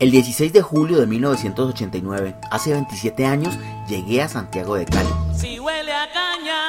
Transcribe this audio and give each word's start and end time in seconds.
El 0.00 0.10
16 0.10 0.52
de 0.52 0.60
julio 0.60 0.98
de 0.98 1.06
1989, 1.06 2.36
hace 2.50 2.72
27 2.72 3.26
años, 3.26 3.56
llegué 3.88 4.22
a 4.22 4.28
Santiago 4.28 4.74
de 4.74 4.86
Cali. 4.86 5.08
Si 5.36 5.60
huele 5.60 5.92
a 5.92 6.10
caña, 6.12 6.60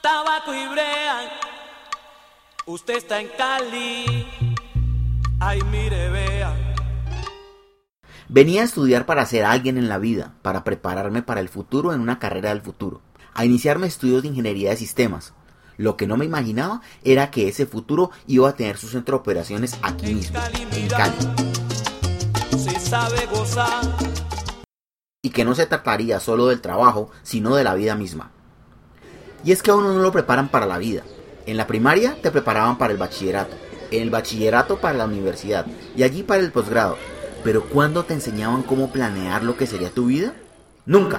tabaco 0.00 0.54
y 0.54 0.68
brea, 0.68 1.28
usted 2.66 2.96
está 2.98 3.20
en 3.20 3.28
Cali. 3.36 4.28
Ay, 5.40 5.60
mire, 5.72 6.08
vea. 6.10 6.56
Venía 8.28 8.62
a 8.62 8.64
estudiar 8.64 9.04
para 9.04 9.26
ser 9.26 9.44
alguien 9.44 9.76
en 9.76 9.88
la 9.88 9.98
vida, 9.98 10.34
para 10.42 10.62
prepararme 10.62 11.22
para 11.22 11.40
el 11.40 11.48
futuro 11.48 11.92
en 11.92 12.00
una 12.00 12.20
carrera 12.20 12.50
del 12.50 12.62
futuro, 12.62 13.02
a 13.34 13.44
iniciarme 13.44 13.88
estudios 13.88 14.22
de 14.22 14.28
ingeniería 14.28 14.70
de 14.70 14.76
sistemas. 14.76 15.34
Lo 15.78 15.96
que 15.96 16.06
no 16.06 16.16
me 16.16 16.26
imaginaba 16.26 16.80
era 17.02 17.32
que 17.32 17.48
ese 17.48 17.66
futuro 17.66 18.12
iba 18.28 18.48
a 18.48 18.54
tener 18.54 18.78
su 18.78 18.88
centro 18.88 19.16
de 19.16 19.20
operaciones 19.22 19.76
aquí 19.82 20.14
mismo, 20.14 20.38
en 20.70 20.88
Cali. 20.88 21.61
Y 25.22 25.30
que 25.30 25.46
no 25.46 25.54
se 25.54 25.64
trataría 25.64 26.20
solo 26.20 26.48
del 26.48 26.60
trabajo, 26.60 27.10
sino 27.22 27.54
de 27.56 27.64
la 27.64 27.72
vida 27.72 27.94
misma. 27.94 28.32
Y 29.44 29.52
es 29.52 29.62
que 29.62 29.70
a 29.70 29.74
uno 29.74 29.94
no 29.94 30.02
lo 30.02 30.12
preparan 30.12 30.48
para 30.50 30.66
la 30.66 30.76
vida. 30.76 31.02
En 31.46 31.56
la 31.56 31.66
primaria 31.66 32.20
te 32.20 32.30
preparaban 32.30 32.76
para 32.76 32.92
el 32.92 32.98
bachillerato, 32.98 33.56
en 33.90 34.02
el 34.02 34.10
bachillerato 34.10 34.78
para 34.78 34.98
la 34.98 35.06
universidad 35.06 35.64
y 35.96 36.02
allí 36.02 36.22
para 36.22 36.42
el 36.42 36.52
posgrado. 36.52 36.98
Pero 37.42 37.64
¿cuándo 37.64 38.04
te 38.04 38.12
enseñaban 38.12 38.62
cómo 38.62 38.92
planear 38.92 39.42
lo 39.42 39.56
que 39.56 39.66
sería 39.66 39.88
tu 39.88 40.06
vida? 40.06 40.34
Nunca. 40.84 41.18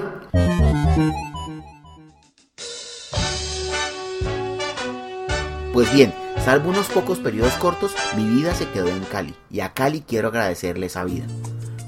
Pues 5.73 5.91
bien, 5.91 6.13
salvo 6.45 6.69
unos 6.69 6.85
pocos 6.89 7.17
periodos 7.17 7.53
cortos, 7.53 7.95
mi 8.15 8.27
vida 8.27 8.53
se 8.53 8.69
quedó 8.69 8.89
en 8.89 9.03
Cali 9.05 9.33
y 9.49 9.61
a 9.61 9.73
Cali 9.73 10.01
quiero 10.01 10.27
agradecerle 10.27 10.85
esa 10.85 11.03
vida. 11.03 11.25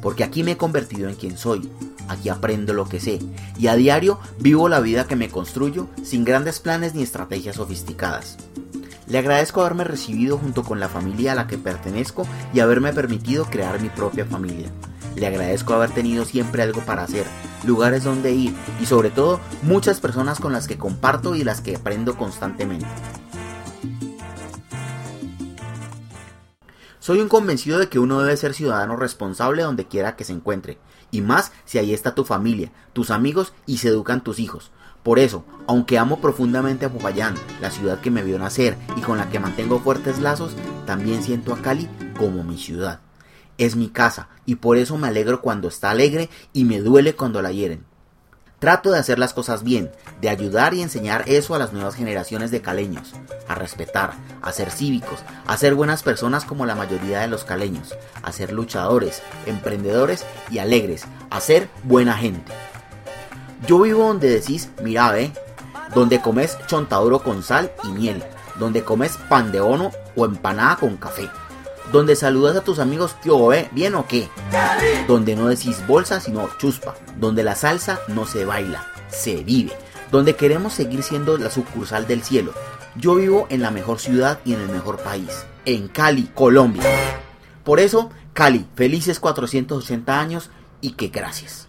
Porque 0.05 0.23
aquí 0.23 0.43
me 0.43 0.51
he 0.51 0.57
convertido 0.57 1.09
en 1.09 1.15
quien 1.15 1.35
soy, 1.35 1.67
aquí 2.07 2.29
aprendo 2.29 2.73
lo 2.73 2.87
que 2.87 2.99
sé 2.99 3.17
y 3.57 3.65
a 3.65 3.75
diario 3.75 4.19
vivo 4.37 4.69
la 4.69 4.79
vida 4.79 5.07
que 5.07 5.15
me 5.15 5.29
construyo 5.29 5.87
sin 6.03 6.23
grandes 6.23 6.59
planes 6.59 6.93
ni 6.93 7.01
estrategias 7.01 7.55
sofisticadas. 7.55 8.37
Le 9.07 9.17
agradezco 9.17 9.61
haberme 9.61 9.83
recibido 9.83 10.37
junto 10.37 10.61
con 10.61 10.79
la 10.79 10.89
familia 10.89 11.31
a 11.31 11.35
la 11.35 11.47
que 11.47 11.57
pertenezco 11.57 12.27
y 12.53 12.59
haberme 12.59 12.93
permitido 12.93 13.45
crear 13.45 13.81
mi 13.81 13.89
propia 13.89 14.27
familia. 14.27 14.69
Le 15.15 15.25
agradezco 15.25 15.73
haber 15.73 15.89
tenido 15.89 16.23
siempre 16.23 16.61
algo 16.61 16.81
para 16.81 17.01
hacer, 17.01 17.25
lugares 17.63 18.03
donde 18.03 18.31
ir 18.31 18.53
y 18.79 18.85
sobre 18.85 19.09
todo 19.09 19.39
muchas 19.63 20.01
personas 20.01 20.39
con 20.39 20.53
las 20.53 20.67
que 20.67 20.77
comparto 20.77 21.33
y 21.33 21.43
las 21.43 21.61
que 21.61 21.77
aprendo 21.77 22.15
constantemente. 22.15 22.85
Soy 27.05 27.21
un 27.21 27.29
convencido 27.29 27.77
de 27.77 27.87
que 27.87 27.99
uno 27.99 28.19
debe 28.19 28.35
ser 28.35 28.55
ciudadano 28.55 28.95
responsable 28.95 29.61
donde 29.61 29.85
quiera 29.85 30.15
que 30.15 30.23
se 30.23 30.33
encuentre, 30.33 30.79
y 31.11 31.21
más 31.21 31.51
si 31.63 31.77
ahí 31.77 31.93
está 31.93 32.15
tu 32.15 32.23
familia, 32.23 32.71
tus 32.93 33.11
amigos 33.11 33.53
y 33.67 33.77
se 33.77 33.89
educan 33.89 34.23
tus 34.23 34.39
hijos. 34.39 34.71
Por 35.03 35.19
eso, 35.19 35.45
aunque 35.67 35.99
amo 35.99 36.19
profundamente 36.19 36.87
a 36.87 36.89
Popayán, 36.91 37.35
la 37.61 37.69
ciudad 37.69 38.01
que 38.01 38.09
me 38.09 38.23
vio 38.23 38.39
nacer 38.39 38.75
y 38.97 39.01
con 39.01 39.19
la 39.19 39.29
que 39.29 39.39
mantengo 39.39 39.79
fuertes 39.81 40.17
lazos, 40.17 40.55
también 40.87 41.21
siento 41.21 41.53
a 41.53 41.61
Cali 41.61 41.87
como 42.17 42.43
mi 42.43 42.57
ciudad. 42.57 43.01
Es 43.59 43.75
mi 43.75 43.89
casa 43.89 44.29
y 44.47 44.55
por 44.55 44.77
eso 44.77 44.97
me 44.97 45.07
alegro 45.07 45.41
cuando 45.41 45.67
está 45.67 45.91
alegre 45.91 46.31
y 46.53 46.65
me 46.65 46.79
duele 46.81 47.13
cuando 47.13 47.39
la 47.43 47.51
hieren. 47.51 47.85
Trato 48.65 48.89
de 48.89 48.97
hacer 48.97 49.19
las 49.19 49.35
cosas 49.35 49.61
bien, 49.61 49.91
de 50.21 50.27
ayudar 50.27 50.73
y 50.73 50.81
enseñar 50.81 51.23
eso 51.27 51.53
a 51.53 51.59
las 51.59 51.71
nuevas 51.71 51.93
generaciones 51.93 52.49
de 52.49 52.63
caleños, 52.63 53.13
a 53.47 53.53
respetar, 53.53 54.13
a 54.41 54.51
ser 54.51 54.71
cívicos, 54.71 55.19
a 55.45 55.55
ser 55.55 55.75
buenas 55.75 56.01
personas 56.01 56.45
como 56.45 56.65
la 56.65 56.73
mayoría 56.73 57.19
de 57.19 57.27
los 57.27 57.43
caleños, 57.43 57.95
a 58.23 58.31
ser 58.31 58.51
luchadores, 58.51 59.21
emprendedores 59.45 60.25
y 60.49 60.57
alegres, 60.57 61.05
a 61.29 61.41
ser 61.41 61.69
buena 61.83 62.17
gente. 62.17 62.51
Yo 63.67 63.81
vivo 63.81 64.07
donde 64.07 64.31
decís, 64.31 64.71
mira 64.81 65.11
ve, 65.11 65.31
donde 65.93 66.19
comes 66.19 66.57
chontaduro 66.65 67.21
con 67.21 67.43
sal 67.43 67.71
y 67.83 67.89
miel, 67.89 68.23
donde 68.57 68.83
comes 68.83 69.15
pan 69.29 69.51
de 69.51 69.61
ono 69.61 69.91
o 70.15 70.25
empanada 70.25 70.77
con 70.77 70.97
café, 70.97 71.29
donde 71.91 72.15
saludas 72.15 72.55
a 72.55 72.63
tus 72.63 72.79
amigos, 72.79 73.15
tío, 73.21 73.47
ve, 73.47 73.69
bien 73.71 73.95
o 73.95 74.07
qué, 74.07 74.29
donde 75.07 75.35
no 75.35 75.47
decís 75.47 75.85
bolsa 75.87 76.19
sino 76.19 76.49
chuspa, 76.57 76.95
donde 77.17 77.43
la 77.43 77.55
salsa 77.55 77.99
no 78.07 78.25
se 78.25 78.45
baila, 78.45 78.85
se 79.09 79.43
vive, 79.43 79.73
donde 80.11 80.35
queremos 80.35 80.73
seguir 80.73 81.03
siendo 81.03 81.37
la 81.37 81.49
sucursal 81.49 82.07
del 82.07 82.23
cielo. 82.23 82.53
Yo 82.95 83.15
vivo 83.15 83.47
en 83.49 83.61
la 83.61 83.71
mejor 83.71 83.99
ciudad 83.99 84.39
y 84.45 84.53
en 84.53 84.61
el 84.61 84.69
mejor 84.69 84.97
país, 84.97 85.45
en 85.65 85.87
Cali, 85.87 86.29
Colombia. 86.33 86.83
Por 87.63 87.79
eso, 87.79 88.09
Cali, 88.33 88.65
felices 88.75 89.19
480 89.19 90.19
años 90.19 90.49
y 90.81 90.91
que 90.91 91.09
gracias. 91.09 91.67